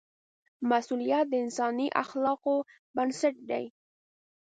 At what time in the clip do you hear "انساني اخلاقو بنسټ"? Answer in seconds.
1.45-3.35